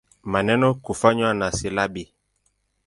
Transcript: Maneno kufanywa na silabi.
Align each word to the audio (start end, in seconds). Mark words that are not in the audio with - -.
Maneno 0.23 0.73
kufanywa 0.83 1.33
na 1.33 1.47
silabi. 1.51 2.03